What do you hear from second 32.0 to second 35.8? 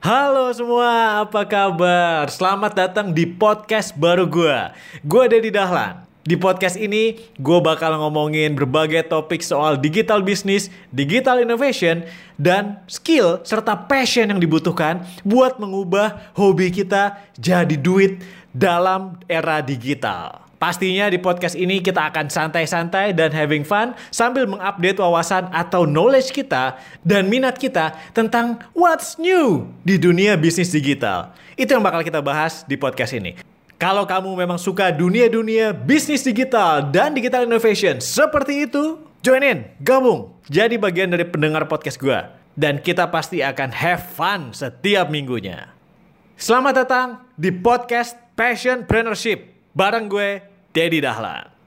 kita bahas di podcast ini. Kalau kamu memang suka dunia-dunia